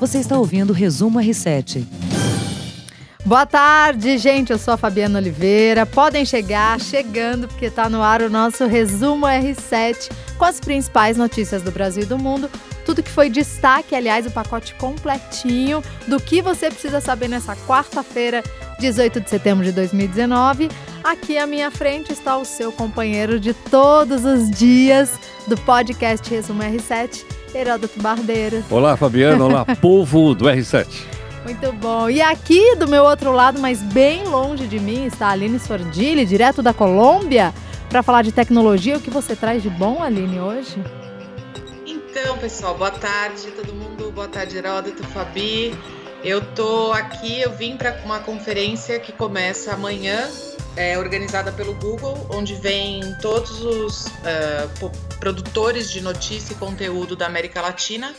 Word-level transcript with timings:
Você 0.00 0.18
está 0.18 0.38
ouvindo 0.38 0.70
o 0.70 0.72
Resumo 0.72 1.18
R7. 1.18 1.84
Boa 3.26 3.44
tarde, 3.44 4.16
gente. 4.16 4.52
Eu 4.52 4.58
sou 4.58 4.74
a 4.74 4.76
Fabiana 4.76 5.18
Oliveira. 5.18 5.84
Podem 5.84 6.24
chegar, 6.24 6.80
chegando, 6.80 7.48
porque 7.48 7.66
está 7.66 7.88
no 7.90 8.00
ar 8.00 8.22
o 8.22 8.30
nosso 8.30 8.64
Resumo 8.66 9.26
R7 9.26 10.08
com 10.38 10.44
as 10.44 10.60
principais 10.60 11.16
notícias 11.16 11.62
do 11.62 11.72
Brasil 11.72 12.04
e 12.04 12.06
do 12.06 12.16
mundo. 12.16 12.48
Tudo 12.86 13.02
que 13.02 13.10
foi 13.10 13.28
destaque, 13.28 13.96
aliás, 13.96 14.24
o 14.24 14.30
pacote 14.30 14.72
completinho 14.76 15.82
do 16.06 16.20
que 16.20 16.40
você 16.40 16.70
precisa 16.70 17.00
saber 17.00 17.26
nessa 17.26 17.56
quarta-feira, 17.66 18.44
18 18.78 19.20
de 19.20 19.28
setembro 19.28 19.64
de 19.64 19.72
2019. 19.72 20.70
Aqui 21.02 21.38
à 21.38 21.46
minha 21.46 21.70
frente 21.70 22.12
está 22.12 22.36
o 22.36 22.44
seu 22.44 22.72
companheiro 22.72 23.38
de 23.38 23.54
todos 23.54 24.24
os 24.24 24.50
dias 24.50 25.18
do 25.46 25.56
podcast 25.56 26.28
Resumo 26.28 26.62
R7, 26.62 27.24
Heródoto 27.54 28.00
Barbeiro. 28.00 28.64
Olá, 28.70 28.96
Fabiana. 28.96 29.44
Olá, 29.44 29.64
povo 29.80 30.34
do 30.34 30.46
R7. 30.46 30.86
Muito 31.44 31.72
bom. 31.72 32.10
E 32.10 32.20
aqui 32.20 32.74
do 32.76 32.88
meu 32.88 33.04
outro 33.04 33.32
lado, 33.32 33.60
mas 33.60 33.80
bem 33.80 34.24
longe 34.24 34.66
de 34.66 34.78
mim, 34.78 35.06
está 35.06 35.28
a 35.28 35.30
Aline 35.30 35.58
Sordilli, 35.58 36.26
direto 36.26 36.62
da 36.62 36.74
Colômbia, 36.74 37.54
para 37.88 38.02
falar 38.02 38.22
de 38.22 38.32
tecnologia. 38.32 38.98
O 38.98 39.00
que 39.00 39.10
você 39.10 39.34
traz 39.34 39.62
de 39.62 39.70
bom, 39.70 40.02
Aline, 40.02 40.40
hoje? 40.40 40.82
Então, 41.86 42.36
pessoal, 42.38 42.76
boa 42.76 42.90
tarde 42.90 43.46
todo 43.52 43.72
mundo. 43.72 44.10
Boa 44.10 44.28
tarde, 44.28 44.58
Heródoto, 44.58 45.02
Fabi. 45.04 45.72
Eu 46.22 46.40
tô 46.54 46.92
aqui, 46.92 47.40
eu 47.40 47.52
vim 47.52 47.76
para 47.76 47.96
uma 48.04 48.18
conferência 48.18 48.98
que 48.98 49.12
começa 49.12 49.72
amanhã, 49.72 50.28
é, 50.78 50.96
organizada 50.96 51.50
pelo 51.50 51.74
Google, 51.74 52.24
onde 52.30 52.54
vem 52.54 53.02
todos 53.20 53.60
os 53.64 54.06
uh, 54.06 54.90
produtores 55.18 55.90
de 55.90 56.00
notícia 56.00 56.52
e 56.52 56.56
conteúdo 56.56 57.16
da 57.16 57.26
América 57.26 57.60
Latina 57.60 58.14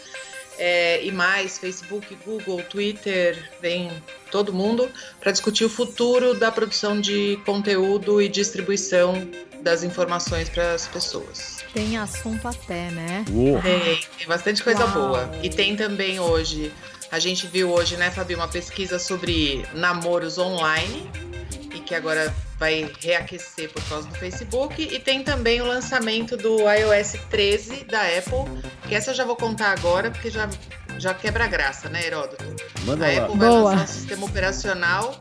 é, 0.58 1.02
e 1.06 1.10
mais, 1.10 1.58
Facebook, 1.58 2.14
Google, 2.26 2.62
Twitter, 2.64 3.50
vem 3.62 3.90
todo 4.30 4.52
mundo 4.52 4.90
para 5.22 5.32
discutir 5.32 5.64
o 5.64 5.70
futuro 5.70 6.34
da 6.34 6.52
produção 6.52 7.00
de 7.00 7.40
conteúdo 7.46 8.22
e 8.22 8.28
distribuição 8.28 9.26
das 9.62 9.82
informações 9.82 10.50
para 10.50 10.74
as 10.74 10.86
pessoas. 10.86 11.64
Tem 11.74 11.98
assunto 11.98 12.46
até, 12.46 12.92
né? 12.92 13.24
Tem, 13.62 14.02
tem 14.18 14.28
bastante 14.28 14.62
coisa 14.62 14.84
Uau. 14.84 14.94
boa. 14.94 15.32
E 15.42 15.50
tem 15.50 15.78
também 15.78 16.20
hoje, 16.20 16.74
a 17.10 17.20
gente 17.20 17.48
viu 17.48 17.72
hoje, 17.72 17.96
né, 17.96 18.12
Fabi, 18.12 18.36
uma 18.36 18.50
pesquisa 18.50 19.00
sobre 19.00 19.66
namoros 19.74 20.38
online 20.38 21.10
que 21.90 21.96
agora 21.96 22.32
vai 22.60 22.88
reaquecer 23.00 23.68
por 23.72 23.84
causa 23.90 24.08
do 24.08 24.16
Facebook. 24.16 24.80
E 24.80 25.00
tem 25.00 25.24
também 25.24 25.60
o 25.60 25.66
lançamento 25.66 26.38
do 26.38 26.60
iOS 26.70 27.14
13 27.32 27.86
da 27.86 28.02
Apple, 28.02 28.62
que 28.88 28.94
essa 28.94 29.10
eu 29.10 29.16
já 29.16 29.26
vou 29.26 29.36
contar 29.36 29.72
agora, 29.72 30.12
porque 30.12 30.30
já, 30.30 30.48
já 31.00 31.16
quebra 31.16 31.46
a 31.46 31.48
graça, 31.48 31.90
né, 31.90 32.06
Heródoto? 32.06 32.46
Manda 32.86 33.08
a 33.08 33.12
lá. 33.12 33.24
Apple 33.26 33.38
vai 33.40 33.50
Boa. 33.50 33.72
lançar 33.72 33.84
um 33.84 33.88
sistema 33.88 34.26
operacional 34.28 35.20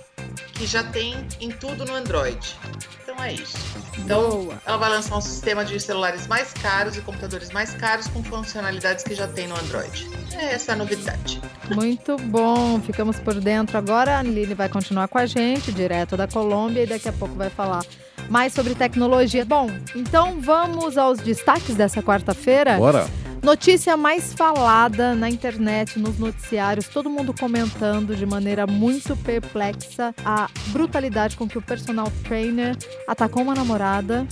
que 0.53 0.67
já 0.67 0.85
tem 0.85 1.27
em 1.41 1.51
tudo 1.51 1.87
no 1.87 1.95
Android. 1.95 2.55
Então 3.03 3.17
é 3.25 3.33
isso. 3.33 3.57
Então, 3.97 4.29
Boa. 4.29 4.63
ela 4.67 4.77
vai 4.77 4.91
lançar 4.91 5.17
um 5.17 5.23
sistema 5.23 5.65
de 5.65 5.81
celulares 5.81 6.27
mais 6.27 6.53
caros 6.53 6.99
e 6.99 7.01
computadores 7.01 7.49
mais 7.49 7.73
caros 7.73 8.09
com 8.09 8.23
funcionalidades 8.23 9.05
que 9.05 9.15
já 9.15 9.27
tem 9.27 9.49
no 9.49 9.59
Android. 9.59 10.07
É 10.33 10.53
essa 10.53 10.75
a 10.75 10.77
novidade. 10.77 11.41
Muito 11.75 12.17
bom. 12.17 12.81
Ficamos 12.81 13.19
por 13.19 13.35
dentro 13.35 13.79
agora. 13.79 14.17
A 14.17 14.19
Aline 14.21 14.55
vai 14.55 14.69
continuar 14.69 15.09
com 15.09 15.19
a 15.19 15.27
gente, 15.27 15.73
direto 15.73 16.17
da 16.17 16.27
Colômbia, 16.27 16.83
e 16.83 16.87
daqui 16.87 17.09
a 17.09 17.13
pouco 17.13 17.35
vai 17.35 17.51
falar 17.51 17.85
mais 18.29 18.53
sobre 18.53 18.75
tecnologia. 18.75 19.45
Bom, 19.45 19.71
então 19.95 20.41
vamos 20.41 20.97
aos 20.99 21.19
destaques 21.19 21.75
dessa 21.75 22.03
quarta-feira. 22.03 22.77
Bora! 22.77 23.07
Notícia 23.43 23.97
mais 23.97 24.35
falada 24.35 25.15
na 25.15 25.31
internet, 25.31 25.99
nos 25.99 26.19
noticiários, 26.19 26.89
todo 26.89 27.09
mundo 27.09 27.33
comentando 27.33 28.17
de 28.17 28.27
maneira 28.27 28.67
muito 28.67 29.17
perplexa 29.17 30.13
a 30.25 30.51
brutalidade 30.69 31.37
com 31.37 31.49
que 31.49 31.57
o 31.57 31.63
personal 31.63 32.11
trainer 32.25 32.77
atacou 33.07 33.43
uma 33.45 33.55
namorada. 33.55 34.27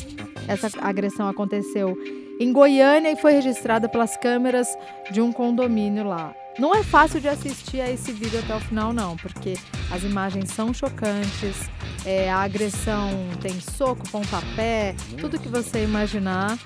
Essa 0.49 0.69
agressão 0.81 1.29
aconteceu 1.29 1.97
em 2.41 2.53
Goiânia 2.53 3.13
e 3.13 3.17
foi 3.17 3.33
registrada 3.33 3.89
pelas 3.89 4.17
câmeras 4.17 4.69
de 5.11 5.21
um 5.21 5.33
condomínio 5.33 6.05
lá. 6.05 6.35
Não 6.59 6.75
é 6.75 6.83
fácil 6.83 7.21
de 7.21 7.29
assistir 7.29 7.83
a 7.83 7.91
esse 7.91 8.13
vídeo 8.13 8.39
até 8.39 8.57
o 8.57 8.61
final, 8.61 8.93
não, 8.93 9.15
porque 9.17 9.59
as 9.91 10.03
imagens 10.03 10.51
são 10.51 10.73
chocantes, 10.73 11.69
é, 12.05 12.31
a 12.31 12.39
agressão 12.39 13.11
tem 13.43 13.61
soco, 13.61 14.09
pontapé, 14.09 14.95
tudo 15.19 15.39
que 15.39 15.49
você 15.49 15.85
imaginar 15.85 16.59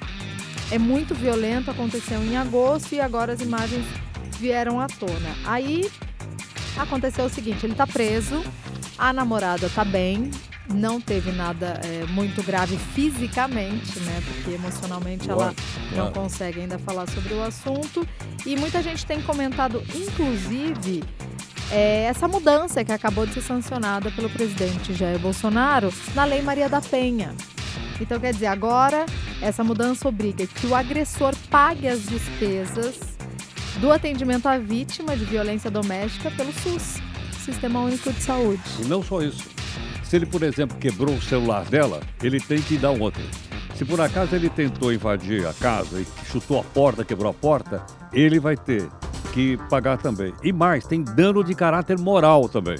é 0.71 0.79
muito 0.79 1.13
violento, 1.13 1.73
aconteceu 1.73 2.23
em 2.23 2.37
agosto 2.37 2.95
e 2.95 3.01
agora 3.01 3.33
as 3.33 3.41
imagens 3.41 3.85
vieram 4.39 4.81
à 4.81 4.87
tona. 4.87 5.37
Aí 5.45 5.91
aconteceu 6.77 7.25
o 7.25 7.31
seguinte: 7.31 7.67
ele 7.67 7.73
está 7.73 7.87
preso, 7.87 8.45
a 8.97 9.13
namorada 9.13 9.67
está 9.67 9.85
bem, 9.85 10.31
não 10.73 11.01
teve 11.01 11.33
nada 11.33 11.81
é, 11.85 12.05
muito 12.07 12.43
grave 12.43 12.77
fisicamente, 12.95 13.99
né? 14.01 14.23
Porque 14.27 14.51
emocionalmente 14.53 15.31
ela 15.31 15.55
não 15.95 16.13
consegue 16.13 16.61
ainda 16.61 16.79
falar 16.79 17.09
sobre 17.09 17.35
o 17.35 17.43
assunto. 17.43 18.07
E 18.47 18.57
muita 18.57 18.83
gente 18.83 19.05
tem 19.05 19.21
comentado, 19.21 19.83
inclusive, 19.95 21.03
é, 21.71 22.05
essa 22.05 22.27
mudança 22.27 22.85
que 22.85 22.93
acabou 22.93 23.27
de 23.27 23.35
ser 23.35 23.43
sancionada 23.43 24.11
pelo 24.11 24.31
presidente 24.31 24.95
Jair 24.95 25.19
Bolsonaro 25.19 25.93
na 26.15 26.25
Lei 26.25 26.43
Maria 26.43 26.69
da 26.69 26.81
Penha. 26.81 27.35
Então, 28.01 28.19
quer 28.19 28.33
dizer, 28.33 28.47
agora 28.47 29.05
essa 29.43 29.63
mudança 29.63 30.09
obriga 30.09 30.47
que 30.47 30.67
o 30.67 30.75
agressor 30.75 31.35
pague 31.51 31.87
as 31.87 32.03
despesas 32.07 32.99
do 33.81 33.93
atendimento 33.93 34.47
à 34.47 34.59
vítima 34.59 35.17
de 35.17 35.25
violência 35.25 35.71
doméstica 35.71 36.31
pelo 36.31 36.53
SUS, 36.53 37.01
Sistema 37.45 37.81
Único 37.81 38.13
de 38.13 38.23
Saúde. 38.23 38.63
E 38.81 38.85
não 38.85 39.03
só 39.03 39.23
isso. 39.23 39.60
Se 40.11 40.17
ele, 40.17 40.27
por 40.27 40.43
exemplo, 40.43 40.77
quebrou 40.77 41.15
o 41.15 41.23
celular 41.23 41.65
dela, 41.67 42.01
ele 42.21 42.41
tem 42.41 42.61
que 42.61 42.77
dar 42.77 42.91
outro. 42.91 43.23
Se 43.77 43.85
por 43.85 44.01
acaso 44.01 44.35
ele 44.35 44.51
tentou 44.51 44.93
invadir 44.93 45.47
a 45.47 45.53
casa 45.53 46.01
e 46.01 46.07
chutou 46.27 46.59
a 46.59 46.65
porta, 46.65 47.05
quebrou 47.05 47.31
a 47.31 47.33
porta, 47.33 47.81
ele 48.13 48.41
vai 48.41 48.57
ter 48.57 48.89
que 49.33 49.57
pagar 49.71 49.99
também. 49.99 50.35
E 50.43 50.53
mais, 50.53 50.85
tem 50.85 51.05
dano 51.05 51.45
de 51.45 51.55
caráter 51.55 51.97
moral 51.97 52.49
também. 52.49 52.77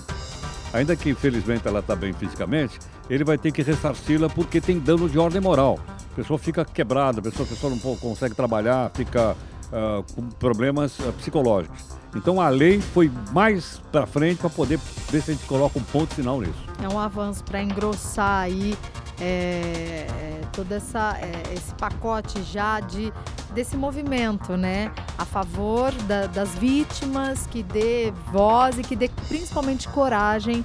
Ainda 0.73 0.97
que 0.97 1.11
infelizmente 1.11 1.69
ela 1.69 1.79
está 1.79 1.95
bem 1.95 2.13
fisicamente, 2.13 2.81
ele 3.09 3.23
vai 3.23 3.39
ter 3.39 3.53
que 3.53 3.63
ressarci-la 3.63 4.29
porque 4.29 4.61
tem 4.61 4.81
dano 4.81 5.09
de 5.09 5.17
ordem 5.17 5.41
moral. 5.41 5.79
A 6.13 6.17
pessoa 6.17 6.37
fica 6.37 6.65
quebrada, 6.65 7.21
a 7.21 7.23
pessoa, 7.23 7.47
a 7.47 7.49
pessoa 7.49 7.73
não 7.73 7.97
consegue 7.97 8.35
trabalhar, 8.35 8.91
fica 8.93 9.37
uh, 9.71 10.03
com 10.17 10.29
problemas 10.31 10.99
uh, 10.99 11.13
psicológicos. 11.13 12.00
Então 12.15 12.41
a 12.41 12.49
lei 12.49 12.81
foi 12.81 13.11
mais 13.33 13.81
para 13.93 14.07
frente 14.07 14.39
para 14.39 14.51
poder 14.51 14.79
ver 15.11 15.23
se 15.23 15.31
a 15.31 15.35
gente 15.35 15.47
coloca 15.47 15.79
um 15.79 15.83
ponto 15.83 16.15
final 16.15 16.41
nisso. 16.41 16.65
É 16.83 16.89
um 16.89 16.99
avanço 16.99 17.45
para 17.45 17.63
engrossar 17.63 18.43
aí 18.43 18.77
é, 19.21 20.07
é, 20.09 20.41
todo 20.53 20.73
essa, 20.73 21.19
é, 21.21 21.55
esse 21.55 21.75
pacote 21.75 22.43
já 22.43 22.81
de 22.81 23.13
desse 23.53 23.77
movimento, 23.77 24.57
né, 24.57 24.93
a 25.19 25.25
favor 25.25 25.93
da, 26.07 26.27
das 26.27 26.55
vítimas, 26.55 27.49
que 27.49 27.65
dê 27.65 28.13
voz 28.33 28.79
e 28.79 28.83
que 28.83 28.95
dê 28.95 29.11
principalmente 29.29 29.89
coragem 29.89 30.63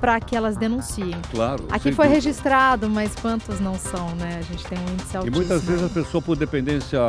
para 0.00 0.20
que 0.20 0.36
elas 0.36 0.56
denunciem. 0.56 1.16
Claro. 1.32 1.64
Aqui 1.68 1.90
foi 1.92 2.06
dúvida. 2.06 2.14
registrado, 2.14 2.88
mas 2.88 3.14
quantos 3.16 3.58
não 3.58 3.74
são, 3.74 4.14
né? 4.14 4.36
A 4.38 4.42
gente 4.42 4.64
tem 4.64 4.78
um 4.78 4.92
índice 4.92 5.16
altíssimo. 5.16 5.26
E 5.26 5.30
muitas 5.30 5.64
vezes 5.64 5.84
a 5.84 5.88
pessoa 5.88 6.22
por 6.22 6.36
dependência 6.36 7.00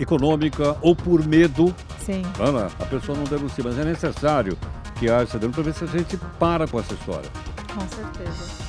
econômica 0.00 0.76
ou 0.80 0.96
por 0.96 1.26
medo, 1.26 1.74
Sim. 2.04 2.22
Ana, 2.38 2.66
a 2.80 2.86
pessoa 2.86 3.16
não 3.16 3.24
denuncia, 3.24 3.62
mas 3.62 3.78
é 3.78 3.84
necessário 3.84 4.56
que 4.98 5.08
haja 5.10 5.24
essa 5.24 5.38
denúncia 5.38 5.62
para 5.62 5.72
ver 5.72 5.78
se 5.78 5.84
a 5.84 5.86
gente 5.86 6.16
para 6.38 6.66
com 6.66 6.80
essa 6.80 6.94
história. 6.94 7.30
Com 7.74 7.86
certeza. 7.88 8.60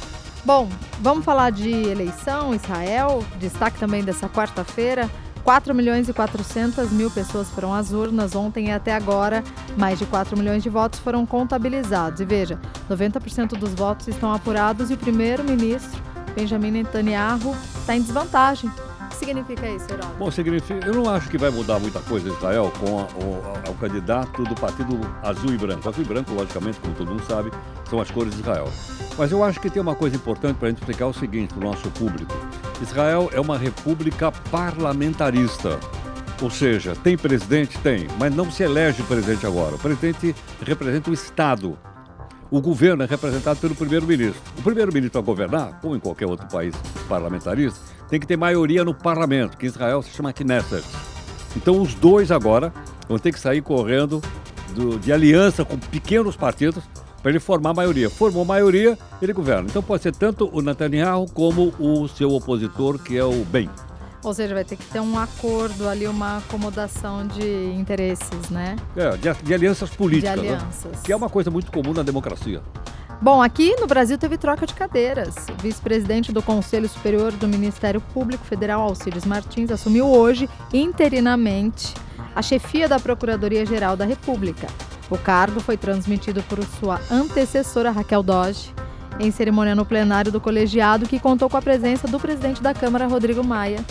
Bom, 0.43 0.67
vamos 0.99 1.23
falar 1.23 1.51
de 1.51 1.69
eleição, 1.69 2.53
Israel, 2.53 3.23
destaque 3.39 3.79
também 3.79 4.03
dessa 4.03 4.27
quarta-feira. 4.27 5.09
4 5.43 5.73
milhões 5.73 6.07
e 6.07 6.13
400 6.13 6.91
mil 6.91 7.09
pessoas 7.09 7.49
foram 7.49 7.73
às 7.73 7.91
urnas 7.91 8.35
ontem 8.35 8.67
e 8.67 8.71
até 8.71 8.93
agora 8.93 9.43
mais 9.75 9.97
de 9.97 10.05
4 10.05 10.37
milhões 10.37 10.61
de 10.61 10.69
votos 10.69 10.99
foram 10.99 11.25
contabilizados. 11.25 12.21
E 12.21 12.25
veja, 12.25 12.59
90% 12.89 13.57
dos 13.57 13.73
votos 13.73 14.07
estão 14.07 14.33
apurados 14.33 14.91
e 14.91 14.93
o 14.93 14.97
primeiro-ministro, 14.97 15.99
Benjamin 16.35 16.71
Netanyahu, 16.71 17.55
está 17.79 17.95
em 17.95 18.01
desvantagem. 18.01 18.71
Significa 19.21 19.69
isso, 19.69 19.85
Herói? 19.91 20.09
Bom, 20.17 20.31
significa. 20.31 20.85
Eu 20.85 20.95
não 20.95 21.07
acho 21.07 21.29
que 21.29 21.37
vai 21.37 21.51
mudar 21.51 21.79
muita 21.79 21.99
coisa 21.99 22.27
em 22.27 22.33
Israel 22.33 22.73
com 22.79 22.99
a, 22.99 23.03
o, 23.03 23.71
o, 23.71 23.75
candidato 23.75 24.43
do 24.43 24.55
Partido 24.55 24.99
Azul 25.21 25.53
e 25.53 25.57
Branco. 25.59 25.87
Azul 25.87 26.03
e 26.03 26.07
Branco, 26.07 26.33
logicamente, 26.33 26.79
como 26.79 26.95
todo 26.95 27.11
mundo 27.11 27.23
sabe, 27.27 27.51
são 27.87 28.01
as 28.01 28.09
cores 28.09 28.33
de 28.33 28.41
Israel. 28.41 28.67
Mas 29.15 29.31
eu 29.31 29.43
acho 29.43 29.59
que 29.59 29.69
tem 29.69 29.79
uma 29.79 29.93
coisa 29.93 30.15
importante 30.15 30.57
para 30.57 30.69
a 30.69 30.71
gente 30.71 30.79
explicar 30.79 31.05
o 31.05 31.13
seguinte 31.13 31.53
para 31.53 31.63
o 31.63 31.69
nosso 31.69 31.87
público. 31.91 32.33
Israel 32.81 33.29
é 33.31 33.39
uma 33.39 33.59
república 33.59 34.31
parlamentarista. 34.49 35.79
Ou 36.41 36.49
seja, 36.49 36.95
tem 36.95 37.15
presidente? 37.15 37.77
Tem, 37.77 38.07
mas 38.17 38.35
não 38.35 38.49
se 38.49 38.63
elege 38.63 39.03
o 39.03 39.05
presidente 39.05 39.45
agora. 39.45 39.75
O 39.75 39.79
presidente 39.79 40.35
representa 40.65 41.11
o 41.11 41.13
Estado. 41.13 41.77
O 42.51 42.59
governo 42.59 43.01
é 43.01 43.05
representado 43.05 43.61
pelo 43.61 43.73
primeiro-ministro. 43.73 44.41
O 44.57 44.61
primeiro-ministro, 44.61 45.11
para 45.11 45.21
governar, 45.21 45.79
como 45.79 45.95
em 45.95 46.01
qualquer 46.01 46.25
outro 46.25 46.45
país 46.47 46.75
parlamentarista, 47.07 47.79
tem 48.09 48.19
que 48.19 48.27
ter 48.27 48.35
maioria 48.35 48.83
no 48.83 48.93
parlamento, 48.93 49.55
que 49.55 49.65
em 49.65 49.69
Israel 49.69 50.01
se 50.01 50.09
chama 50.09 50.33
Knesset. 50.33 50.83
Então, 51.55 51.81
os 51.81 51.93
dois 51.93 52.29
agora 52.29 52.73
vão 53.07 53.17
ter 53.17 53.31
que 53.31 53.39
sair 53.39 53.61
correndo 53.61 54.21
do, 54.75 54.99
de 54.99 55.13
aliança 55.13 55.63
com 55.63 55.77
pequenos 55.77 56.35
partidos 56.35 56.83
para 57.21 57.31
ele 57.31 57.39
formar 57.39 57.73
maioria. 57.73 58.09
Formou 58.09 58.43
maioria, 58.43 58.97
ele 59.21 59.31
governa. 59.31 59.69
Então 59.69 59.81
pode 59.81 60.03
ser 60.03 60.13
tanto 60.13 60.49
o 60.51 60.61
Netanyahu 60.61 61.27
como 61.31 61.73
o 61.79 62.05
seu 62.09 62.31
opositor, 62.31 62.99
que 62.99 63.17
é 63.17 63.23
o 63.23 63.45
Bem. 63.45 63.69
Ou 64.23 64.33
seja, 64.33 64.53
vai 64.53 64.63
ter 64.63 64.75
que 64.75 64.85
ter 64.85 64.99
um 64.99 65.17
acordo 65.17 65.89
ali, 65.89 66.07
uma 66.07 66.37
acomodação 66.37 67.25
de 67.25 67.73
interesses, 67.75 68.49
né? 68.49 68.75
É, 68.95 69.17
de, 69.17 69.33
de 69.43 69.53
alianças 69.53 69.89
políticas. 69.89 70.39
De 70.39 70.47
né? 70.47 70.53
alianças. 70.55 71.01
Que 71.01 71.11
é 71.11 71.15
uma 71.15 71.29
coisa 71.29 71.49
muito 71.49 71.71
comum 71.71 71.93
na 71.93 72.03
democracia. 72.03 72.61
Bom, 73.21 73.41
aqui 73.41 73.75
no 73.79 73.85
Brasil 73.85 74.17
teve 74.17 74.37
troca 74.37 74.65
de 74.65 74.73
cadeiras. 74.73 75.35
O 75.47 75.61
vice-presidente 75.61 76.31
do 76.31 76.41
Conselho 76.41 76.89
Superior 76.89 77.31
do 77.31 77.47
Ministério 77.47 78.01
Público 78.01 78.43
Federal, 78.43 78.81
Alcides 78.81 79.25
Martins, 79.25 79.69
assumiu 79.69 80.07
hoje, 80.07 80.49
interinamente, 80.73 81.93
a 82.35 82.41
chefia 82.41 82.87
da 82.87 82.99
Procuradoria-Geral 82.99 83.95
da 83.95 84.05
República. 84.05 84.67
O 85.09 85.17
cargo 85.17 85.59
foi 85.59 85.77
transmitido 85.77 86.41
por 86.43 86.63
sua 86.79 86.99
antecessora, 87.11 87.91
Raquel 87.91 88.23
Doge, 88.23 88.73
em 89.19 89.29
cerimônia 89.29 89.75
no 89.75 89.85
plenário 89.85 90.31
do 90.31 90.41
colegiado, 90.41 91.07
que 91.07 91.19
contou 91.19 91.47
com 91.49 91.57
a 91.57 91.61
presença 91.61 92.07
do 92.07 92.19
presidente 92.19 92.61
da 92.63 92.73
Câmara, 92.73 93.07
Rodrigo 93.07 93.43
Maia, 93.43 93.85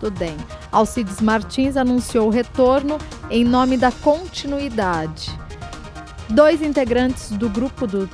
do 0.00 0.10
DEM. 0.10 0.36
Alcides 0.72 1.20
Martins 1.20 1.76
anunciou 1.76 2.26
o 2.26 2.30
retorno 2.30 2.98
em 3.30 3.44
nome 3.44 3.76
da 3.76 3.92
continuidade. 3.92 5.38
Dois 6.30 6.62
integrantes 6.62 7.30
do 7.30 7.48
grupo 7.48 7.86
do, 7.86 8.08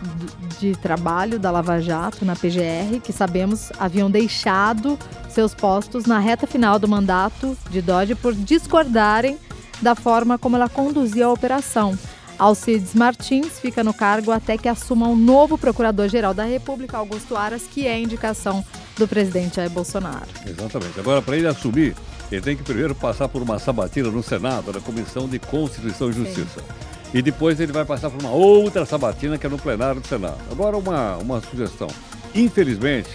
de 0.58 0.74
trabalho 0.76 1.38
da 1.38 1.50
Lava 1.50 1.80
Jato 1.80 2.24
na 2.24 2.34
PGR, 2.34 3.00
que 3.02 3.12
sabemos 3.12 3.70
haviam 3.78 4.10
deixado 4.10 4.98
seus 5.28 5.54
postos 5.54 6.06
na 6.06 6.18
reta 6.18 6.46
final 6.46 6.78
do 6.78 6.88
mandato 6.88 7.56
de 7.70 7.82
Dodge 7.82 8.14
por 8.14 8.34
discordarem 8.34 9.38
da 9.82 9.94
forma 9.94 10.38
como 10.38 10.56
ela 10.56 10.68
conduzia 10.68 11.26
a 11.26 11.32
operação. 11.32 11.96
Alcides 12.38 12.94
Martins 12.94 13.58
fica 13.58 13.82
no 13.82 13.94
cargo 13.94 14.30
até 14.30 14.58
que 14.58 14.68
assuma 14.68 15.08
um 15.08 15.16
novo 15.16 15.56
Procurador-Geral 15.56 16.34
da 16.34 16.44
República, 16.44 16.98
Augusto 16.98 17.36
Aras, 17.36 17.62
que 17.62 17.86
é 17.86 17.98
indicação 17.98 18.64
do 18.96 19.08
presidente 19.08 19.56
Jair 19.56 19.70
Bolsonaro. 19.70 20.26
Exatamente. 20.46 20.98
Agora, 21.00 21.22
para 21.22 21.36
ele 21.36 21.46
assumir, 21.46 21.94
ele 22.30 22.40
tem 22.40 22.56
que 22.56 22.62
primeiro 22.62 22.94
passar 22.94 23.28
por 23.28 23.40
uma 23.42 23.58
sabatina 23.58 24.10
no 24.10 24.22
Senado, 24.22 24.72
na 24.72 24.80
Comissão 24.80 25.28
de 25.28 25.38
Constituição 25.38 26.10
e 26.10 26.12
Justiça. 26.12 26.60
Sim. 26.60 26.86
E 27.14 27.22
depois 27.22 27.60
ele 27.60 27.72
vai 27.72 27.84
passar 27.84 28.10
por 28.10 28.20
uma 28.20 28.30
outra 28.30 28.84
sabatina 28.84 29.38
que 29.38 29.46
é 29.46 29.48
no 29.48 29.58
plenário 29.58 30.00
do 30.00 30.06
Senado. 30.06 30.38
Agora, 30.50 30.76
uma, 30.76 31.16
uma 31.16 31.40
sugestão. 31.40 31.88
Infelizmente, 32.34 33.10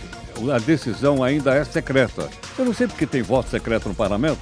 a 0.51 0.57
decisão 0.57 1.23
ainda 1.23 1.53
é 1.53 1.63
secreta. 1.63 2.29
Eu 2.57 2.65
não 2.65 2.73
sei 2.73 2.87
porque 2.87 3.05
tem 3.05 3.21
voto 3.21 3.49
secreto 3.49 3.89
no 3.89 3.95
parlamento. 3.95 4.39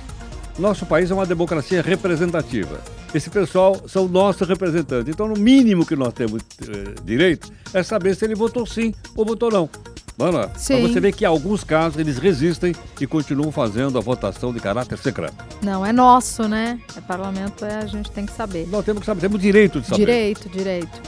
Nosso 0.58 0.86
país 0.86 1.10
é 1.12 1.14
uma 1.14 1.26
democracia 1.26 1.82
representativa. 1.82 2.80
Esse 3.14 3.30
pessoal 3.30 3.76
são 3.88 4.08
nossos 4.08 4.48
representantes. 4.48 5.12
Então, 5.12 5.28
no 5.28 5.40
mínimo 5.40 5.86
que 5.86 5.96
nós 5.96 6.14
temos 6.14 6.44
eh, 6.62 6.94
direito 7.04 7.52
é 7.74 7.82
saber 7.82 8.16
se 8.16 8.24
ele 8.24 8.36
votou 8.36 8.66
sim 8.66 8.94
ou 9.16 9.26
votou 9.26 9.52
não. 9.52 9.70
Mano? 10.16 10.52
Sim. 10.58 10.82
você 10.82 11.00
ver 11.00 11.14
que 11.14 11.24
em 11.24 11.28
alguns 11.28 11.64
casos 11.64 11.98
eles 11.98 12.18
resistem 12.18 12.76
e 13.00 13.08
continuam 13.08 13.54
fazendo 13.54 13.98
a 13.98 14.02
votação 14.02 14.54
de 14.54 14.60
caráter 14.60 14.98
secreto. 14.98 15.34
Não, 15.64 15.86
é 15.86 15.94
nosso, 15.94 16.46
né? 16.48 16.78
É 16.96 17.00
parlamento, 17.00 17.64
é, 17.64 17.78
a 17.78 17.86
gente 17.86 18.12
tem 18.12 18.26
que 18.26 18.34
saber. 18.34 18.68
Nós 18.68 18.84
temos 18.84 19.00
que 19.00 19.06
saber, 19.06 19.22
temos 19.22 19.42
direito 19.42 19.80
de 19.80 19.88
saber. 19.88 20.06
Direito, 20.06 20.50
direito. 20.50 21.02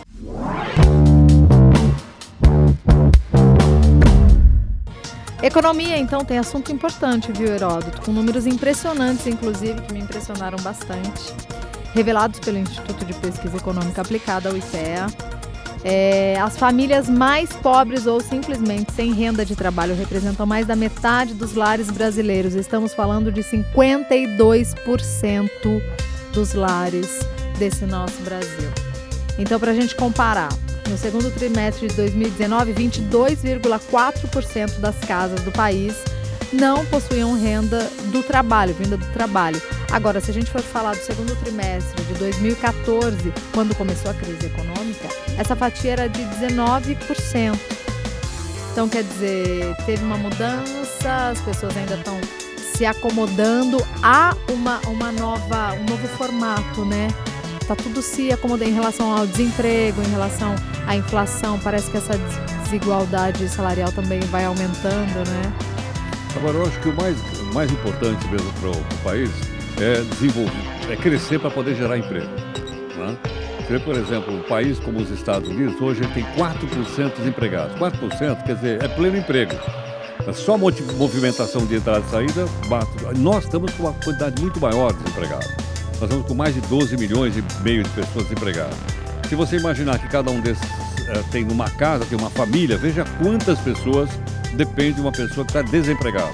Economia, 5.44 5.98
então, 5.98 6.24
tem 6.24 6.38
assunto 6.38 6.72
importante, 6.72 7.32
viu, 7.34 7.48
Heródoto? 7.48 8.02
Com 8.04 8.14
números 8.14 8.46
impressionantes, 8.48 9.28
inclusive, 9.28 9.82
que 9.82 9.94
me 9.94 10.00
impressionaram 10.00 10.58
bastante. 10.64 11.34
Revelados 11.94 12.40
pelo 12.40 12.58
Instituto 12.58 13.06
de 13.06 13.14
Pesquisa 13.14 13.58
Econômica 13.58 14.02
Aplicada, 14.02 14.52
o 14.52 14.58
IPEA. 14.58 15.06
É, 15.84 16.40
as 16.40 16.58
famílias 16.58 17.10
mais 17.10 17.52
pobres 17.54 18.06
ou 18.06 18.22
simplesmente 18.22 18.92
sem 18.94 19.14
renda 19.14 19.44
de 19.44 19.56
trabalho 19.56 19.96
representam 19.96 20.46
mais 20.46 20.68
da 20.68 20.76
metade 20.76 21.34
dos 21.34 21.56
lares 21.56 21.90
brasileiros. 21.90 22.54
Estamos 22.54 22.94
falando 22.94 23.32
de 23.32 23.42
52% 23.42 25.50
dos 26.32 26.54
lares 26.54 27.22
desse 27.58 27.86
nosso 27.86 28.22
Brasil. 28.22 28.70
Então, 29.38 29.58
para 29.60 29.72
a 29.72 29.74
gente 29.74 29.96
comparar, 29.96 30.50
no 30.88 30.98
segundo 30.98 31.32
trimestre 31.32 31.88
de 31.88 31.96
2019, 31.96 32.74
22,4% 32.74 34.80
das 34.80 34.98
casas 35.00 35.42
do 35.42 35.52
país 35.52 35.96
não 36.54 36.86
possuíam 36.86 37.34
renda 37.34 37.90
do 38.12 38.22
trabalho, 38.22 38.74
vinda 38.74 38.98
do 38.98 39.06
trabalho. 39.14 39.60
Agora, 39.92 40.22
se 40.22 40.32
a 40.32 40.34
gente 40.34 40.50
for 40.50 40.62
falar 40.62 40.96
do 40.96 41.04
segundo 41.04 41.36
trimestre 41.44 42.02
de 42.06 42.14
2014, 42.14 43.34
quando 43.54 43.76
começou 43.76 44.12
a 44.12 44.14
crise 44.14 44.46
econômica, 44.46 45.10
essa 45.38 45.54
fatia 45.54 45.92
era 45.92 46.08
de 46.08 46.22
19%. 46.22 47.60
Então, 48.72 48.88
quer 48.88 49.04
dizer, 49.04 49.76
teve 49.86 50.02
uma 50.02 50.18
mudança, 50.18 51.32
as 51.32 51.42
pessoas 51.42 51.76
ainda 51.76 51.96
estão 51.96 52.18
se 52.74 52.86
acomodando 52.86 53.86
a 54.02 54.34
uma, 54.50 54.80
uma 54.88 55.12
nova, 55.12 55.74
um 55.74 55.84
novo 55.84 56.08
formato, 56.18 56.86
né? 56.86 57.10
Tá 57.68 57.76
tudo 57.76 58.02
se 58.02 58.32
acomodando 58.32 58.72
em 58.72 58.74
relação 58.74 59.12
ao 59.12 59.28
desemprego, 59.28 60.02
em 60.02 60.10
relação 60.10 60.56
à 60.88 60.96
inflação. 60.96 61.60
Parece 61.60 61.92
que 61.92 61.98
essa 61.98 62.18
desigualdade 62.64 63.48
salarial 63.50 63.92
também 63.92 64.22
vai 64.22 64.46
aumentando, 64.46 65.30
né? 65.30 65.54
Agora, 66.38 66.60
eu 66.60 66.66
acho 66.66 66.80
que 66.80 66.88
o 66.88 66.96
mais, 66.96 67.18
mais 67.54 67.70
importante 67.70 68.26
mesmo 68.30 68.52
para 68.54 68.70
o 68.70 69.04
país 69.04 69.30
é 69.80 70.02
desenvolver, 70.02 70.92
é 70.92 70.96
crescer 70.96 71.40
para 71.40 71.50
poder 71.50 71.76
gerar 71.76 71.98
emprego. 71.98 72.28
Né? 72.98 73.18
Você 73.58 73.74
vê, 73.74 73.80
por 73.80 73.96
exemplo, 73.96 74.34
um 74.34 74.42
país 74.44 74.80
como 74.80 75.00
os 75.00 75.10
Estados 75.10 75.50
Unidos, 75.50 75.80
hoje 75.80 76.04
ele 76.04 76.14
tem 76.14 76.24
4% 76.36 77.16
desempregados. 77.18 77.76
4% 77.78 78.44
quer 78.44 78.56
dizer, 78.56 78.84
é 78.84 78.88
pleno 78.88 79.18
emprego. 79.18 79.54
É 80.28 80.34
só 80.34 80.58
movimentação 80.58 81.66
de 81.66 81.76
entrada 81.76 82.04
e 82.06 82.12
saída, 82.12 82.46
nós 83.18 83.46
estamos 83.46 83.74
com 83.74 83.84
uma 83.84 83.94
quantidade 83.94 84.40
muito 84.42 84.60
maior 84.60 84.94
de 84.94 85.00
desempregados. 85.00 85.48
Nós 86.00 86.04
estamos 86.04 86.28
com 86.28 86.34
mais 86.34 86.54
de 86.54 86.62
12 86.62 86.98
milhões 86.98 87.36
e 87.38 87.44
meio 87.64 87.84
de 87.84 87.90
pessoas 87.90 88.26
desempregadas. 88.26 88.76
Se 89.28 89.36
você 89.36 89.58
imaginar 89.58 89.98
que 89.98 90.08
cada 90.10 90.30
um 90.30 90.42
desses 90.42 90.68
é, 91.08 91.24
tem 91.32 91.44
uma 91.50 91.70
casa, 91.70 92.06
tem 92.06 92.18
uma 92.18 92.30
família, 92.30 92.78
veja 92.78 93.06
quantas 93.22 93.60
pessoas 93.60 94.10
depende 94.54 94.96
de 94.96 95.02
uma 95.02 95.12
pessoa 95.12 95.46
que 95.46 95.58
está 95.58 95.62
desempregada. 95.62 96.34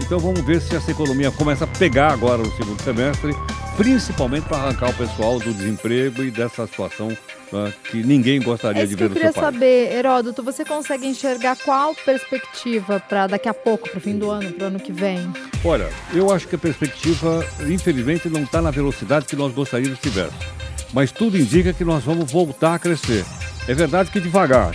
Então 0.00 0.18
vamos 0.18 0.40
ver 0.42 0.60
se 0.60 0.76
essa 0.76 0.90
economia 0.90 1.30
começa 1.30 1.63
a 1.63 1.63
pegar 1.78 2.12
agora 2.12 2.38
no 2.38 2.50
segundo 2.56 2.80
semestre, 2.82 3.32
principalmente 3.76 4.44
para 4.44 4.58
arrancar 4.58 4.90
o 4.90 4.94
pessoal 4.94 5.38
do 5.38 5.52
desemprego 5.52 6.22
e 6.22 6.30
dessa 6.30 6.66
situação 6.66 7.08
né, 7.52 7.72
que 7.90 8.02
ninguém 8.02 8.40
gostaria 8.40 8.82
é 8.82 8.86
de 8.86 8.94
ver 8.94 9.10
no 9.10 9.14
seu 9.14 9.22
país. 9.22 9.36
Eu 9.36 9.42
queria 9.42 9.52
saber, 9.52 9.96
Heródoto, 9.96 10.42
você 10.42 10.64
consegue 10.64 11.06
enxergar 11.06 11.56
qual 11.56 11.94
perspectiva 11.94 13.00
para 13.00 13.26
daqui 13.26 13.48
a 13.48 13.54
pouco, 13.54 13.88
para 13.88 13.98
o 13.98 14.00
fim 14.00 14.16
do 14.16 14.30
ano, 14.30 14.52
para 14.52 14.64
o 14.64 14.66
ano 14.68 14.80
que 14.80 14.92
vem? 14.92 15.32
Olha, 15.64 15.88
eu 16.12 16.32
acho 16.32 16.46
que 16.46 16.54
a 16.54 16.58
perspectiva, 16.58 17.44
infelizmente, 17.68 18.28
não 18.28 18.42
está 18.42 18.62
na 18.62 18.70
velocidade 18.70 19.26
que 19.26 19.36
nós 19.36 19.52
gostaríamos 19.52 19.98
que 19.98 20.10
tivesse. 20.10 20.34
Mas 20.92 21.10
tudo 21.10 21.36
indica 21.36 21.72
que 21.72 21.84
nós 21.84 22.04
vamos 22.04 22.30
voltar 22.30 22.74
a 22.74 22.78
crescer. 22.78 23.24
É 23.66 23.74
verdade 23.74 24.10
que 24.10 24.20
devagar, 24.20 24.74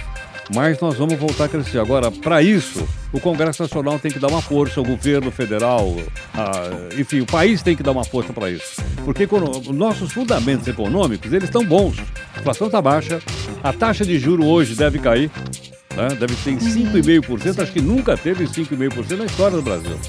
mas 0.54 0.80
nós 0.80 0.98
vamos 0.98 1.18
voltar 1.18 1.46
a 1.46 1.50
crescer. 1.50 1.80
Agora, 1.80 2.12
para 2.12 2.42
isso, 2.42 2.88
o 3.12 3.20
Congresso 3.20 3.64
Nacional 3.64 4.00
tem 4.00 4.12
que 4.12 4.20
dar 4.20 4.28
uma 4.28 4.42
força, 4.42 4.80
o 4.80 4.84
governo 4.84 5.32
federal, 5.32 5.96
a, 6.34 6.98
enfim, 7.00 7.22
o 7.22 7.26
país 7.26 7.62
tem 7.62 7.76
que 7.76 7.84
dar 7.84 7.92
uma 7.92 8.04
força 8.04 8.32
para 8.32 8.50
isso. 8.50 8.82
Porque 9.04 9.28
nossos 9.74 10.12
fundamentos 10.12 10.68
econômicos, 10.68 11.32
eles 11.34 11.46
estão 11.46 11.66
bons. 11.66 11.98
A 12.36 12.40
inflação 12.40 12.68
está 12.68 12.82
baixa, 12.82 13.20
a 13.64 13.74
taxa 13.74 14.06
de 14.06 14.20
juro 14.20 14.46
hoje 14.46 14.76
deve 14.76 15.00
cair, 15.00 15.32
né? 15.96 16.10
deve 16.20 16.36
ter 16.36 16.56
5,5%, 16.56 17.64
acho 17.64 17.72
que 17.72 17.82
nunca 17.82 18.16
teve 18.16 18.46
5,5% 18.46 19.18
na 19.18 19.26
história 19.26 19.58
do 19.58 19.64
Brasil. 19.64 20.00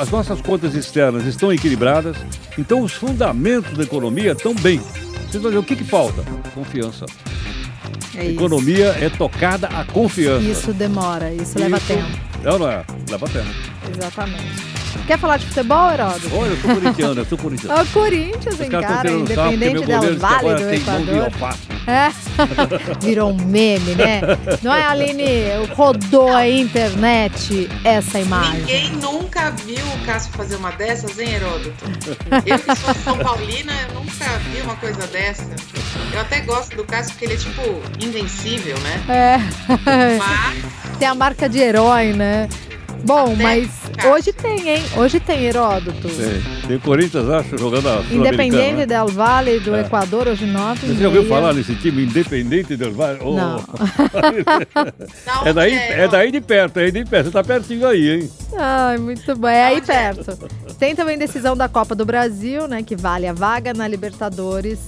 As 0.00 0.10
nossas 0.10 0.40
contas 0.40 0.74
externas 0.74 1.24
estão 1.24 1.52
equilibradas, 1.52 2.16
então 2.56 2.82
os 2.82 2.92
fundamentos 2.92 3.76
da 3.76 3.84
economia 3.84 4.32
estão 4.32 4.54
bem. 4.54 4.80
Vocês 5.28 5.42
vão 5.42 5.50
dizer, 5.50 5.58
o 5.58 5.62
que, 5.62 5.76
que 5.76 5.84
falta? 5.84 6.22
Confiança. 6.54 7.04
É 8.14 8.30
Economia 8.30 8.96
é 9.00 9.08
tocada 9.08 9.68
a 9.68 9.84
confiança. 9.84 10.44
Isso 10.44 10.72
demora, 10.72 11.32
isso, 11.32 11.42
isso 11.42 11.58
leva 11.58 11.78
tempo. 11.80 12.27
Não, 12.42 12.58
não 12.58 12.70
é? 12.70 12.84
Leva 13.10 13.28
tempo. 13.28 13.48
Exatamente. 13.94 14.78
Quer 15.06 15.18
falar 15.18 15.38
de 15.38 15.46
futebol, 15.46 15.90
Heródoto? 15.90 16.36
Olha, 16.36 16.50
eu 16.50 16.56
sou 16.56 16.74
corintiano, 16.74 17.20
eu 17.20 17.24
sou 17.24 17.38
corintiano. 17.38 17.80
O 17.82 17.86
Corinthians, 17.86 18.60
hein, 18.60 18.68
cara, 18.70 19.10
independente 19.10 19.86
del 19.86 20.18
Vale 20.18 20.54
do 20.54 20.74
Equador. 20.74 21.32
É. 21.88 22.12
Virou 23.00 23.30
um 23.30 23.46
meme, 23.46 23.94
né? 23.94 24.20
Não 24.62 24.74
é, 24.74 24.82
Aline? 24.82 25.24
Rodou 25.74 26.28
a 26.28 26.46
internet 26.46 27.66
essa 27.82 28.20
imagem. 28.20 28.60
Ninguém 28.60 28.90
nunca 28.96 29.50
viu 29.52 29.82
o 29.86 30.04
Cássio 30.04 30.30
fazer 30.34 30.56
uma 30.56 30.70
dessas, 30.72 31.18
hein, 31.18 31.32
Heródoto? 31.36 31.72
Eu 32.44 32.58
que 32.58 32.76
sou 32.76 32.94
São 32.94 33.16
Paulina, 33.16 33.72
eu 33.88 34.00
nunca 34.00 34.26
vi 34.52 34.60
uma 34.60 34.76
coisa 34.76 35.06
dessa. 35.06 35.48
Eu 36.12 36.20
até 36.20 36.40
gosto 36.40 36.76
do 36.76 36.84
Cássio 36.84 37.12
porque 37.12 37.24
ele 37.24 37.34
é, 37.34 37.36
tipo, 37.38 37.62
invencível, 38.04 38.76
né? 38.80 39.02
É. 39.08 39.38
Mas... 40.18 40.87
Tem 40.98 41.06
a 41.06 41.14
marca 41.14 41.48
de 41.48 41.58
herói, 41.58 42.12
né? 42.12 42.48
Bom, 43.04 43.32
Até 43.32 43.42
mas. 43.42 43.70
Hoje 44.12 44.32
tem, 44.32 44.68
hein? 44.68 44.82
Hoje 44.96 45.20
tem 45.20 45.44
Heródoto. 45.44 46.08
Tem, 46.08 46.42
tem 46.66 46.76
o 46.76 46.80
Corinthians, 46.80 47.28
acho, 47.28 47.56
jogando 47.56 47.88
a 47.88 48.02
Independente 48.10 48.74
né? 48.78 48.86
del 48.86 49.06
Vale 49.08 49.60
do 49.60 49.74
É. 49.74 49.82
Equador, 49.82 50.28
hoje 50.28 50.46
nove. 50.46 50.86
Você 50.86 50.94
já 50.94 51.06
ouviu 51.06 51.24
falar 51.26 51.52
nesse 51.52 51.74
time 51.76 52.04
Independente 52.04 52.76
del 52.76 52.92
Valle? 52.92 53.20
Oh. 53.22 53.34
Não. 53.34 53.62
É 55.44 55.52
daí, 55.52 55.72
é, 55.74 56.04
é 56.04 56.08
daí 56.08 56.30
de 56.32 56.40
perto, 56.40 56.78
é 56.78 56.84
aí 56.84 56.92
de 56.92 57.04
perto. 57.04 57.26
Você 57.26 57.32
tá 57.32 57.44
pertinho 57.44 57.86
aí, 57.86 58.10
hein? 58.10 58.30
Ai, 58.56 58.98
muito 58.98 59.36
bom. 59.36 59.48
É 59.48 59.66
aí 59.66 59.80
perto. 59.80 60.36
Tem 60.78 60.94
também 60.94 61.16
decisão 61.16 61.56
da 61.56 61.68
Copa 61.68 61.94
do 61.94 62.04
Brasil, 62.04 62.66
né? 62.66 62.82
Que 62.82 62.96
vale 62.96 63.26
a 63.26 63.32
vaga 63.32 63.72
na 63.72 63.86
Libertadores. 63.86 64.78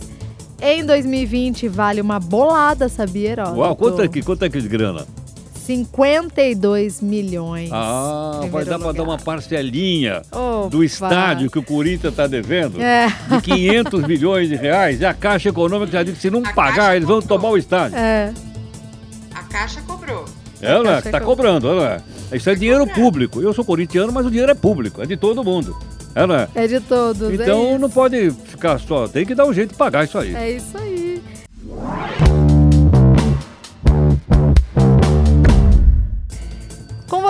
Em 0.60 0.84
2020 0.84 1.68
vale 1.68 2.00
uma 2.00 2.20
bolada, 2.20 2.88
sabia, 2.88 3.30
Heródoto? 3.30 3.58
Uau, 3.58 3.76
quanto 3.76 4.02
é 4.02 4.08
que, 4.08 4.22
quanto 4.22 4.44
é 4.44 4.50
que 4.50 4.60
de 4.60 4.68
grana? 4.68 5.06
52 5.70 7.00
milhões. 7.00 7.70
Ah, 7.72 8.40
vai 8.50 8.64
dar 8.64 8.78
pra 8.78 8.90
dar 8.92 9.02
uma 9.04 9.16
parcelinha 9.18 10.22
Opa. 10.32 10.68
do 10.68 10.82
estádio 10.82 11.48
que 11.50 11.58
o 11.58 11.62
Corinthians 11.62 12.14
tá 12.14 12.26
devendo. 12.26 12.80
É, 12.82 13.06
De 13.36 13.40
500 13.42 14.02
milhões 14.06 14.48
de 14.48 14.56
reais. 14.56 15.00
E 15.00 15.04
a 15.06 15.14
Caixa 15.14 15.48
Econômica 15.50 15.92
já 15.92 16.02
disse 16.02 16.16
que 16.16 16.22
se 16.22 16.30
não 16.30 16.42
A 16.44 16.52
pagar, 16.52 16.96
eles 16.96 17.06
vão 17.06 17.22
tomar 17.22 17.50
o 17.50 17.56
estádio. 17.56 17.96
é. 17.96 18.32
A 19.32 19.42
caixa 19.44 19.80
cobrou. 19.82 20.24
É, 20.60 20.74
né? 20.78 20.82
Caixa 20.82 21.02
Que 21.02 21.10
tá 21.10 21.18
Econômica. 21.18 21.24
cobrando, 21.60 21.80
né? 21.80 22.00
Isso 22.32 22.50
é 22.50 22.54
dinheiro 22.54 22.86
público. 22.88 23.40
Eu 23.40 23.52
sou 23.54 23.64
corintiano, 23.64 24.12
mas 24.12 24.26
o 24.26 24.30
dinheiro 24.30 24.50
é 24.50 24.54
público. 24.54 25.00
É 25.02 25.06
de 25.06 25.16
todo 25.16 25.42
mundo. 25.44 25.76
É, 26.14 26.26
né? 26.26 26.48
É 26.54 26.66
de 26.66 26.80
todos. 26.80 27.30
é 27.30 27.34
Então 27.34 27.70
isso. 27.70 27.78
não 27.78 27.88
pode 27.90 28.30
ficar 28.44 28.78
só. 28.80 29.06
Tem 29.08 29.24
que 29.24 29.34
dar 29.34 29.46
um 29.46 29.52
jeito 29.54 29.70
de 29.70 29.76
pagar 29.76 30.04
isso 30.04 30.18
aí. 30.18 30.34
É 30.34 30.50
isso 30.50 30.76
aí. 30.76 31.22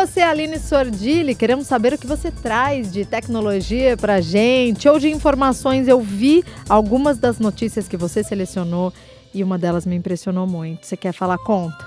Você, 0.07 0.21
Aline 0.21 0.59
Sordilli, 0.59 1.35
queremos 1.35 1.67
saber 1.67 1.93
o 1.93 1.99
que 1.99 2.07
você 2.07 2.31
traz 2.31 2.91
de 2.91 3.05
tecnologia 3.05 3.99
pra 3.99 4.19
gente 4.19 4.89
ou 4.89 4.99
de 4.99 5.11
informações. 5.11 5.87
Eu 5.87 6.01
vi 6.01 6.43
algumas 6.71 7.19
das 7.19 7.39
notícias 7.39 7.87
que 7.87 7.99
você 7.99 8.25
selecionou 8.25 8.95
e 9.35 9.45
uma 9.45 9.59
delas 9.59 9.85
me 9.85 9.95
impressionou 9.95 10.47
muito. 10.47 10.87
Você 10.87 10.97
quer 10.97 11.13
falar? 11.13 11.37
Conta. 11.37 11.87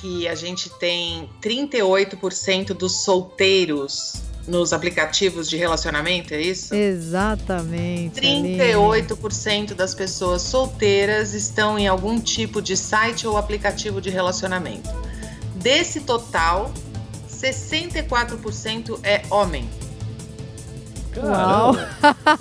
Que 0.00 0.28
a 0.28 0.36
gente 0.36 0.70
tem 0.78 1.28
38% 1.42 2.68
dos 2.74 3.02
solteiros 3.02 4.22
nos 4.46 4.72
aplicativos 4.72 5.50
de 5.50 5.56
relacionamento, 5.56 6.32
é 6.32 6.40
isso? 6.40 6.72
Exatamente. 6.72 8.20
Aline. 8.20 8.56
38% 8.56 9.74
das 9.74 9.96
pessoas 9.96 10.42
solteiras 10.42 11.34
estão 11.34 11.76
em 11.76 11.88
algum 11.88 12.20
tipo 12.20 12.62
de 12.62 12.76
site 12.76 13.26
ou 13.26 13.36
aplicativo 13.36 14.00
de 14.00 14.10
relacionamento. 14.10 15.07
Desse 15.58 16.00
total, 16.00 16.72
64% 17.30 19.00
é 19.02 19.22
homem. 19.30 19.68
Uau. 21.16 21.74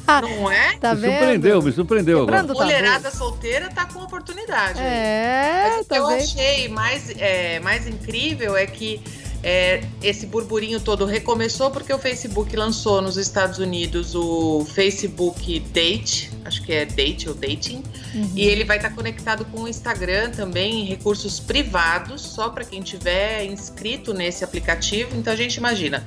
Caramba. 0.05 0.27
Não 0.27 0.51
é? 0.51 0.77
Tá 0.79 0.93
me 0.93 1.01
vendo? 1.01 1.11
surpreendeu, 1.13 1.61
me 1.61 1.71
surpreendeu 1.71 2.21
agora. 2.21 2.41
Quebrando 2.41 2.59
Mulherada 2.59 3.09
solteira 3.09 3.69
tá 3.69 3.85
com 3.85 3.99
oportunidade. 3.99 4.79
É, 4.79 5.63
Mas 5.69 5.75
o 5.75 5.79
que 5.79 5.85
tá 5.89 5.95
eu 5.97 6.07
vendo? 6.07 6.21
achei 6.21 6.67
mais, 6.69 7.09
é, 7.17 7.59
mais 7.59 7.87
incrível 7.87 8.55
é 8.55 8.67
que 8.67 9.01
é, 9.49 9.81
esse 10.03 10.25
burburinho 10.25 10.77
todo 10.77 11.05
recomeçou 11.05 11.71
porque 11.71 11.93
o 11.93 11.97
Facebook 11.97 12.53
lançou 12.53 13.01
nos 13.01 13.15
Estados 13.15 13.59
Unidos 13.59 14.13
o 14.13 14.65
Facebook 14.65 15.61
Date, 15.71 16.29
acho 16.43 16.61
que 16.63 16.73
é 16.73 16.83
Date 16.83 17.29
ou 17.29 17.33
Dating, 17.33 17.81
Uhum. 18.13 18.31
e 18.35 18.41
ele 18.41 18.65
vai 18.65 18.75
estar 18.75 18.89
conectado 18.89 19.45
com 19.45 19.61
o 19.61 19.67
Instagram 19.67 20.31
também 20.31 20.81
em 20.81 20.85
recursos 20.85 21.39
privados, 21.39 22.21
só 22.21 22.49
para 22.49 22.65
quem 22.65 22.81
tiver 22.81 23.45
inscrito 23.45 24.13
nesse 24.13 24.43
aplicativo. 24.43 25.15
Então 25.15 25.31
a 25.31 25.35
gente 25.35 25.55
imagina. 25.55 26.03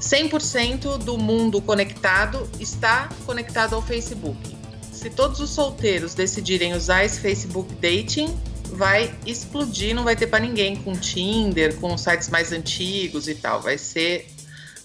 100% 0.00 0.98
do 0.98 1.16
mundo 1.16 1.60
conectado 1.62 2.50
está 2.58 3.10
conectado 3.26 3.76
ao 3.76 3.82
Facebook. 3.82 4.56
Se 4.92 5.08
todos 5.08 5.38
os 5.38 5.50
solteiros 5.50 6.14
decidirem 6.14 6.74
usar 6.74 7.04
esse 7.04 7.20
Facebook 7.20 7.72
Dating, 7.74 8.34
vai 8.80 9.14
explodir, 9.26 9.94
não 9.94 10.04
vai 10.04 10.16
ter 10.16 10.26
para 10.26 10.38
ninguém 10.40 10.74
com 10.74 10.94
Tinder, 10.94 11.76
com 11.76 11.98
sites 11.98 12.30
mais 12.30 12.50
antigos 12.50 13.28
e 13.28 13.34
tal. 13.34 13.60
Vai 13.60 13.76
ser 13.76 14.26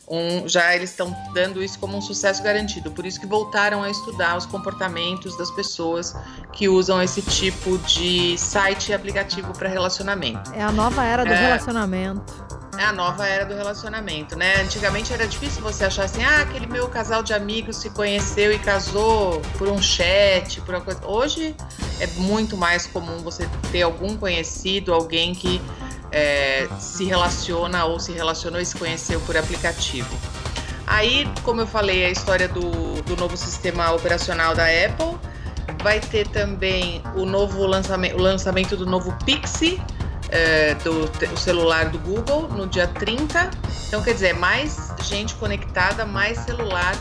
um, 0.06 0.46
já 0.50 0.76
eles 0.76 0.90
estão 0.90 1.16
dando 1.34 1.64
isso 1.64 1.80
como 1.80 1.98
um 1.98 2.02
sucesso 2.02 2.44
garantido. 2.44 2.92
Por 2.92 3.06
isso 3.06 3.22
que 3.22 3.26
voltaram 3.26 3.82
a 3.82 3.90
estudar 3.90 4.38
os 4.38 4.46
comportamentos 4.46 5.38
das 5.38 5.50
pessoas 5.50 6.14
que 6.52 6.68
usam 6.68 7.02
esse 7.02 7.22
tipo 7.22 7.78
de 7.80 8.38
site 8.38 8.90
e 8.90 8.94
aplicativo 8.94 9.54
para 9.54 9.70
relacionamento. 9.70 10.52
É 10.54 10.62
a 10.62 10.74
nova 10.74 11.06
era 11.06 11.24
do 11.24 11.32
É. 11.32 11.48
relacionamento. 11.48 12.34
É 12.78 12.84
a 12.84 12.92
nova 12.92 13.26
era 13.26 13.46
do 13.46 13.54
relacionamento, 13.54 14.36
né? 14.36 14.62
Antigamente 14.62 15.14
era 15.14 15.26
difícil 15.26 15.62
você 15.62 15.86
achar 15.86 16.04
assim, 16.04 16.24
ah, 16.24 16.42
aquele 16.42 16.68
meu 16.68 16.88
casal 16.90 17.24
de 17.24 17.34
amigos 17.34 17.78
se 17.78 17.90
conheceu 17.90 18.52
e 18.52 18.60
casou 18.60 19.42
por 19.58 19.70
um 19.70 19.82
chat, 19.82 20.60
por 20.62 20.76
uma 20.76 20.82
coisa. 20.82 21.00
Hoje 21.06 21.56
é 22.00 22.08
muito 22.18 22.58
mais 22.58 22.86
comum 22.86 23.20
você 23.20 23.48
ter 23.72 23.82
algum 23.84 24.18
conhecido, 24.18 24.94
alguém 24.94 25.34
que 25.34 25.62
é, 26.12 26.68
se 26.80 27.06
relaciona 27.06 27.86
ou 27.86 28.00
se 28.00 28.12
relacionou 28.12 28.60
e 28.60 28.66
se 28.66 28.76
conheceu 28.78 29.22
por 29.22 29.38
aplicativo. 29.38 30.18
Aí, 30.88 31.28
como 31.44 31.62
eu 31.62 31.68
falei, 31.68 32.06
a 32.06 32.10
história 32.10 32.48
do, 32.48 33.02
do 33.04 33.16
novo 33.16 33.36
sistema 33.36 33.92
operacional 33.92 34.54
da 34.54 34.66
Apple. 34.66 35.18
Vai 35.82 36.00
ter 36.00 36.28
também 36.28 37.02
o 37.16 37.26
novo 37.26 37.66
lançamento, 37.66 38.16
o 38.16 38.22
lançamento 38.22 38.76
do 38.76 38.86
novo 38.88 39.16
Pixie, 39.24 39.80
é, 40.36 40.76
do 40.76 41.10
celular 41.40 41.90
do 41.90 41.98
Google 42.00 42.48
no 42.50 42.68
dia 42.68 42.88
30. 42.88 43.50
Então, 43.88 44.02
quer 44.04 44.14
dizer, 44.14 44.34
mais 44.34 44.94
gente 45.04 45.34
conectada, 45.36 46.06
mais 46.06 46.38
celular 46.40 46.94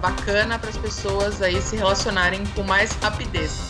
bacana 0.00 0.58
para 0.58 0.70
as 0.70 0.76
pessoas 0.78 1.42
aí 1.42 1.60
se 1.60 1.76
relacionarem 1.76 2.44
com 2.54 2.62
mais 2.62 2.92
rapidez. 3.02 3.68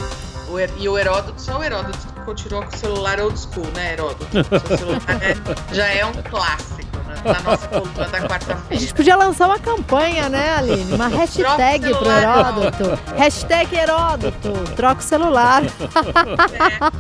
O 0.49 0.59
e 0.79 0.89
o 0.89 0.99
Heródoto, 0.99 1.41
só 1.41 1.59
o 1.59 1.63
Heródoto 1.65 1.97
que 1.99 2.21
continuou 2.23 2.63
com 2.65 2.75
o 2.75 2.79
celular 2.79 3.21
old 3.21 3.39
school, 3.39 3.67
né, 3.75 3.93
Heródoto? 3.95 4.27
Seu 4.69 4.79
celular 4.79 5.03
é- 5.23 5.75
já 5.75 5.87
é 5.87 6.05
um 6.05 6.13
clássico 6.13 6.97
né, 7.07 7.15
na 7.25 7.41
nossa 7.41 7.69
coluna 7.69 7.93
da 8.09 8.19
A 8.19 8.21
gente 8.21 8.29
quarta-feira. 8.29 8.95
podia 8.95 9.17
lançar 9.17 9.47
uma 9.47 9.59
campanha, 9.61 10.29
né, 10.29 10.55
Aline? 10.57 10.93
Uma 10.93 11.07
hashtag 11.09 11.95
pro 11.95 12.05
não. 12.09 12.19
Heródoto. 12.19 12.99
Hashtag 13.17 13.77
Heródoto. 13.77 14.53
Troca 14.77 15.01
o 15.01 15.05
celular. 15.05 15.63
Ai, 15.63 16.91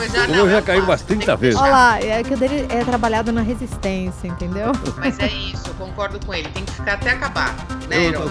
mas 0.00 0.12
já 0.12 0.24
O 0.24 0.28
não, 0.28 0.34
meu 0.34 0.50
já 0.50 0.62
caiu 0.62 0.78
umas 0.80 0.86
clássico, 1.02 1.08
30 1.08 1.24
tem 1.26 1.34
que 1.36 1.40
vezes. 1.42 1.60
Olha 1.60 1.70
lá, 1.70 2.00
é 2.00 2.22
que 2.22 2.34
o 2.34 2.36
dele 2.36 2.66
é 2.70 2.84
trabalhado 2.84 3.30
na 3.32 3.42
resistência, 3.42 4.26
entendeu? 4.26 4.72
Mas 4.96 5.18
é 5.18 5.26
isso, 5.28 5.68
eu 5.68 5.74
concordo 5.74 6.18
com 6.24 6.32
ele. 6.34 6.48
Tem 6.48 6.64
que 6.64 6.72
ficar 6.72 6.94
até 6.94 7.10
acabar, 7.10 7.54
né, 7.88 8.06
Eu, 8.08 8.12
eu 8.12 8.26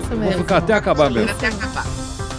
Isso 0.00 0.08
vou 0.08 0.18
mesmo. 0.18 0.38
ficar 0.38 0.56
até 0.58 0.72
acabar 0.72 1.10
mesmo. 1.10 1.30
Até 1.30 1.48
acabar. 1.48 1.84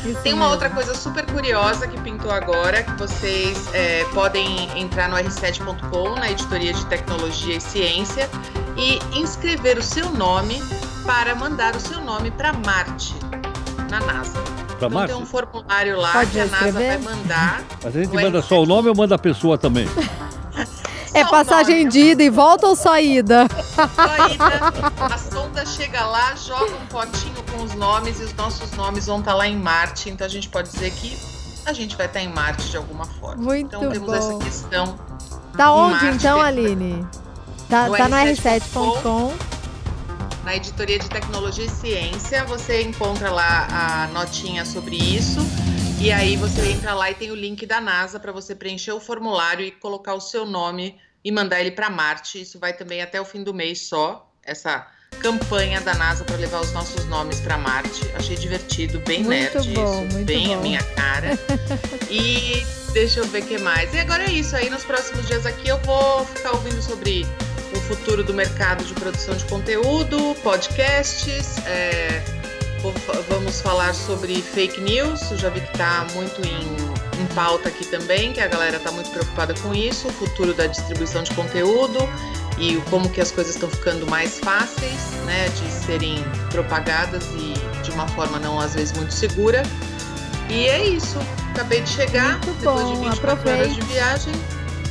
Isso 0.04 0.20
Tem 0.24 0.34
uma 0.34 0.46
mesmo. 0.46 0.52
outra 0.54 0.70
coisa 0.72 0.96
super 0.96 1.26
curiosa 1.28 1.88
que 1.88 2.00
pintou 2.02 2.32
agora, 2.32 2.82
que 2.82 2.92
vocês 2.94 3.70
é, 3.72 4.04
podem 4.14 4.68
entrar 4.80 5.08
no 5.08 5.16
r7.com, 5.16 6.16
na 6.16 6.32
editoria 6.32 6.74
de 6.74 6.84
tecnologia 6.88 7.58
e 7.58 7.62
ciência, 7.62 8.28
e 8.76 9.00
inscrever 9.20 9.78
o 9.78 9.84
seu 9.84 10.10
nome 10.10 10.60
para 11.06 11.36
mandar 11.36 11.76
o 11.76 11.80
seu 11.80 12.02
nome 12.02 12.32
para 12.32 12.52
Marte, 12.52 13.14
na 13.92 14.00
NASA. 14.00 14.41
Pra 14.82 14.88
então 14.88 15.00
Marte? 15.00 15.14
tem 15.14 15.22
um 15.22 15.26
formulário 15.26 15.98
lá 16.00 16.12
Pode 16.14 16.32
que 16.32 16.40
a 16.40 16.46
NASA 16.46 16.68
escrever? 16.68 16.98
vai 17.00 17.16
mandar. 17.16 17.62
Mas 17.84 17.96
a 17.96 18.00
gente 18.04 18.14
manda 18.14 18.40
R7. 18.40 18.44
só 18.48 18.62
o 18.62 18.66
nome 18.66 18.90
ou 18.90 18.96
manda 18.96 19.16
a 19.16 19.20
pessoa 19.20 19.58
também? 19.58 19.88
É 21.14 21.26
passagem 21.26 21.88
de 21.90 22.00
ida 22.00 22.24
e 22.24 22.30
volta 22.30 22.68
ou 22.68 22.76
só 22.76 22.98
ida? 22.98 23.46
só 23.76 24.02
a 24.02 24.30
ida. 24.30 25.14
A 25.14 25.18
sonda 25.18 25.66
chega 25.66 26.06
lá, 26.06 26.34
joga 26.36 26.72
um 26.74 26.86
potinho 26.88 27.36
com 27.52 27.64
os 27.64 27.74
nomes 27.76 28.20
e 28.22 28.24
os 28.24 28.34
nossos 28.34 28.72
nomes 28.72 29.08
vão 29.08 29.20
estar 29.20 29.34
lá 29.34 29.46
em 29.48 29.58
Marte. 29.58 30.10
Então 30.10 30.26
a 30.26 30.30
gente 30.30 30.48
pode 30.48 30.70
dizer 30.72 30.90
que 30.92 31.18
a 31.66 31.74
gente 31.74 31.96
vai 31.98 32.06
estar 32.06 32.22
em 32.22 32.30
Marte 32.30 32.70
de 32.70 32.78
alguma 32.78 33.06
forma. 33.06 33.44
Muito 33.44 33.68
então 33.76 33.90
temos 33.92 34.14
essa 34.14 34.30
bom. 34.30 34.40
questão 34.40 34.96
Tá 35.58 35.74
onde 35.74 35.92
Marte, 36.06 36.16
então, 36.18 36.42
Aline? 36.42 37.06
Tá, 37.70 37.88
No 37.90 37.98
tá 37.98 38.08
no 38.08 38.16
R7.com. 38.16 39.34
r7.com. 40.42 40.46
Na 40.46 40.56
editoria 40.56 41.00
de 41.00 41.10
tecnologia 41.10 41.66
e 41.66 41.70
ciência, 41.70 42.44
você 42.46 42.82
encontra 42.82 43.32
lá 43.32 43.68
a 43.70 44.08
notinha 44.08 44.66
sobre 44.66 44.96
isso. 44.96 45.40
E 46.00 46.12
aí 46.12 46.36
você 46.36 46.72
entra 46.72 46.94
lá 46.94 47.12
e 47.12 47.16
tem 47.16 47.32
o 47.32 47.36
link 47.36 47.66
da 47.66 47.80
NASA 47.80 48.20
para 48.20 48.32
você 48.32 48.56
preencher 48.56 48.92
o 48.92 49.00
formulário 49.00 49.66
e 49.66 49.72
colocar 49.72 50.16
o 50.16 50.22
seu 50.22 50.46
nome 50.46 50.98
e 51.24 51.32
mandar 51.32 51.62
ele 51.62 51.72
para 51.72 51.90
Marte. 51.90 52.42
Isso 52.42 52.58
vai 52.60 52.74
também 52.74 53.02
até 53.02 53.22
o 53.22 53.26
fim 53.26 53.44
do 53.44 53.54
mês 53.54 53.88
só. 53.88 54.28
Essa 54.44 54.88
campanha 55.20 55.80
da 55.82 55.94
NASA 55.94 56.24
para 56.24 56.36
levar 56.38 56.62
os 56.62 56.72
nossos 56.74 57.06
nomes 57.06 57.40
para 57.40 57.58
Marte. 57.58 58.02
Achei 58.16 58.36
divertido, 58.36 59.00
bem 59.02 59.24
Muito 59.24 59.30
nerd 59.30 59.70
bom, 59.74 60.08
isso, 60.08 60.26
bem 60.26 60.54
a 60.54 60.58
bom. 60.58 60.64
minha 60.64 60.84
cara. 60.84 61.38
e 62.10 62.66
deixa 62.94 63.20
eu 63.20 63.28
ver 63.28 63.44
o 63.44 63.46
que 63.46 63.60
mais. 63.60 63.94
E 63.94 64.00
agora 64.00 64.24
é 64.24 64.32
isso. 64.32 64.56
Aí 64.56 64.72
nos 64.72 64.84
próximos 64.84 65.28
dias 65.28 65.46
aqui 65.46 65.68
eu 65.68 65.78
vou 65.82 66.26
ficar 66.26 66.52
ouvindo 66.54 66.82
sobre 66.82 67.28
futuro 67.96 68.24
do 68.24 68.34
mercado 68.34 68.84
de 68.84 68.94
produção 68.94 69.36
de 69.36 69.44
conteúdo, 69.46 70.36
podcasts. 70.44 71.58
é, 71.66 72.24
vou 72.82 72.94
vamos 73.30 73.60
falar 73.62 73.94
sobre 73.94 74.42
fake 74.42 74.80
news. 74.82 75.30
Eu 75.32 75.38
já 75.38 75.50
vi 75.50 75.60
que 75.62 75.72
está 75.72 76.06
muito 76.14 76.42
em, 76.46 77.22
em 77.22 77.26
pauta 77.36 77.68
aqui 77.70 77.86
também, 77.86 78.32
que 78.34 78.40
a 78.40 78.48
galera 78.48 78.78
está 78.78 78.92
muito 78.92 79.10
preocupada 79.12 79.54
com 79.62 79.74
isso, 79.76 80.08
o 80.08 80.12
futuro 80.14 80.54
da 80.54 80.68
distribuição 80.68 81.22
de 81.24 81.32
conteúdo. 81.34 82.00
e 82.58 82.76
como 82.90 83.10
que 83.10 83.20
as 83.20 83.32
coisas 83.32 83.56
estão 83.56 83.70
ficando 83.70 84.06
mais 84.08 84.40
fáceis, 84.40 85.12
né, 85.26 85.50
de 85.50 85.72
serem 85.72 86.24
propagadas 86.52 87.26
e 87.36 87.54
de 87.82 87.92
uma 87.92 88.08
forma 88.10 88.38
não 88.40 88.60
às 88.60 88.74
vezes 88.76 88.94
muito 88.96 89.14
segura. 89.14 89.64
E 90.50 90.68
é 90.68 90.86
isso. 90.88 91.18
Acabei 91.54 91.82
de 91.82 91.90
chegar 91.90 92.34
Muito 92.46 92.52
depois 92.60 92.82
bom, 92.86 92.94
de 92.94 93.00
24 93.00 93.32
aproveite. 93.32 93.62
horas 93.62 93.76
de 93.76 93.82
viagem. 93.94 94.34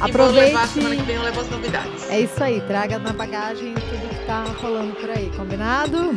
E 0.00 0.12
vou 0.12 0.22
Aproveite. 0.22 0.46
levar 0.54 0.66
semana 0.68 0.96
que 0.96 1.02
vem 1.02 1.16
eu 1.16 1.22
levo 1.22 1.40
as 1.40 1.50
novidades. 1.50 2.08
É 2.10 2.20
isso 2.20 2.42
aí, 2.42 2.60
traga 2.62 2.98
na 2.98 3.12
bagagem 3.12 3.74
tudo 3.74 4.08
que 4.08 4.24
tá 4.24 4.44
rolando 4.62 4.94
por 4.94 5.10
aí, 5.10 5.30
combinado? 5.36 5.98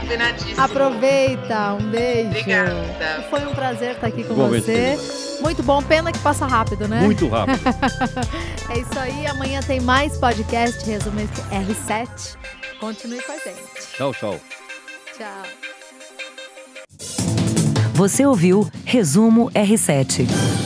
Combinadíssimo. 0.00 0.60
Aproveita, 0.62 1.72
um 1.74 1.90
beijo. 1.90 2.28
Obrigada. 2.28 3.26
Foi 3.28 3.44
um 3.44 3.52
prazer 3.52 3.92
estar 3.96 4.06
aqui 4.06 4.22
com 4.22 4.34
Igualmente, 4.34 4.64
você. 4.66 4.96
Muito 5.42 5.64
bom, 5.64 5.82
pena 5.82 6.12
que 6.12 6.18
passa 6.20 6.46
rápido, 6.46 6.86
né? 6.86 7.00
Muito 7.00 7.26
rápido. 7.28 7.58
É 8.70 8.78
isso 8.78 8.98
aí, 8.98 9.26
amanhã 9.26 9.60
tem 9.60 9.78
mais 9.78 10.16
podcast 10.16 10.88
Resumo 10.88 11.20
R7. 11.20 12.36
Continue 12.80 13.20
com 13.22 13.32
a 13.32 13.36
gente. 13.36 13.94
Tchau, 13.94 14.14
tchau. 14.14 14.40
Tchau. 15.18 15.42
Você 17.92 18.24
ouviu 18.24 18.66
Resumo 18.86 19.50
R7. 19.50 20.63